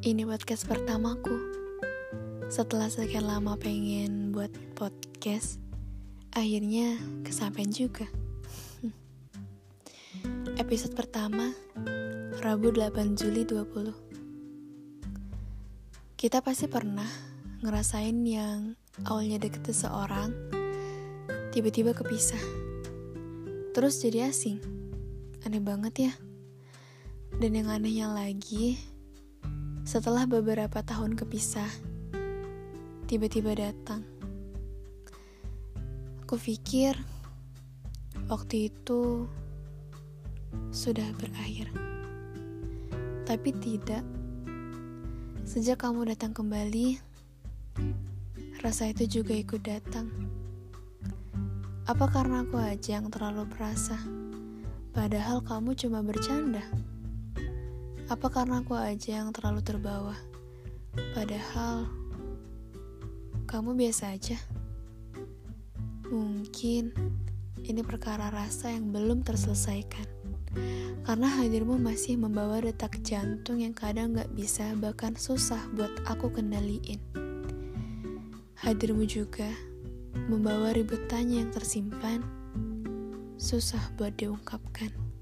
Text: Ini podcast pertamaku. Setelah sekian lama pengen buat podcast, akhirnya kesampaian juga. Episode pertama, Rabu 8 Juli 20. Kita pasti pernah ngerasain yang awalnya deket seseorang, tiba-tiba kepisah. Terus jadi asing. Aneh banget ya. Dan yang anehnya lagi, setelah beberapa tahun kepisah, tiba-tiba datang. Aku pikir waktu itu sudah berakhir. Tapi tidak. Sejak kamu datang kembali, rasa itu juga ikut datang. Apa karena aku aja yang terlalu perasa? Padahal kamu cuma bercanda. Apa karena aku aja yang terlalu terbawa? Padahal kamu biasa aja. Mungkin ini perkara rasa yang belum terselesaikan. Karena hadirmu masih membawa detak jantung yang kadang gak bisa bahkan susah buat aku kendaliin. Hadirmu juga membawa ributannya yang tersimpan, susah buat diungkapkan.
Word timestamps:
Ini 0.00 0.24
podcast 0.24 0.64
pertamaku. 0.64 1.36
Setelah 2.48 2.88
sekian 2.88 3.28
lama 3.28 3.60
pengen 3.60 4.32
buat 4.32 4.48
podcast, 4.72 5.60
akhirnya 6.32 6.96
kesampaian 7.28 7.68
juga. 7.68 8.08
Episode 10.64 10.96
pertama, 10.96 11.52
Rabu 12.40 12.72
8 12.72 13.20
Juli 13.20 13.44
20. 13.44 16.16
Kita 16.16 16.40
pasti 16.40 16.64
pernah 16.64 17.12
ngerasain 17.60 18.16
yang 18.24 18.80
awalnya 19.04 19.44
deket 19.44 19.76
seseorang, 19.76 20.32
tiba-tiba 21.52 21.92
kepisah. 21.92 22.40
Terus 23.76 24.00
jadi 24.00 24.32
asing. 24.32 24.56
Aneh 25.44 25.60
banget 25.60 26.08
ya. 26.08 26.16
Dan 27.42 27.50
yang 27.58 27.66
anehnya 27.66 28.14
lagi, 28.14 28.78
setelah 29.82 30.22
beberapa 30.24 30.80
tahun 30.86 31.18
kepisah, 31.18 31.66
tiba-tiba 33.10 33.58
datang. 33.58 34.06
Aku 36.24 36.38
pikir 36.38 36.94
waktu 38.30 38.70
itu 38.70 39.28
sudah 40.70 41.04
berakhir. 41.18 41.68
Tapi 43.26 43.50
tidak. 43.60 44.06
Sejak 45.44 45.84
kamu 45.84 46.14
datang 46.14 46.32
kembali, 46.32 46.96
rasa 48.64 48.88
itu 48.88 49.20
juga 49.20 49.36
ikut 49.36 49.60
datang. 49.60 50.08
Apa 51.84 52.08
karena 52.08 52.46
aku 52.46 52.56
aja 52.56 52.96
yang 52.96 53.12
terlalu 53.12 53.44
perasa? 53.52 54.00
Padahal 54.96 55.44
kamu 55.44 55.76
cuma 55.76 56.00
bercanda. 56.00 56.64
Apa 58.04 58.28
karena 58.28 58.60
aku 58.60 58.76
aja 58.76 59.24
yang 59.24 59.32
terlalu 59.32 59.64
terbawa? 59.64 60.12
Padahal 61.16 61.88
kamu 63.48 63.80
biasa 63.80 64.12
aja. 64.12 64.36
Mungkin 66.12 66.92
ini 67.64 67.80
perkara 67.80 68.28
rasa 68.28 68.76
yang 68.76 68.92
belum 68.92 69.24
terselesaikan. 69.24 70.04
Karena 71.00 71.32
hadirmu 71.32 71.80
masih 71.80 72.20
membawa 72.20 72.60
detak 72.60 73.00
jantung 73.00 73.64
yang 73.64 73.72
kadang 73.72 74.12
gak 74.12 74.28
bisa 74.36 74.76
bahkan 74.76 75.16
susah 75.16 75.64
buat 75.72 75.92
aku 76.04 76.28
kendaliin. 76.28 77.00
Hadirmu 78.60 79.08
juga 79.08 79.48
membawa 80.28 80.76
ributannya 80.76 81.40
yang 81.40 81.50
tersimpan, 81.56 82.20
susah 83.40 83.80
buat 83.96 84.12
diungkapkan. 84.20 85.13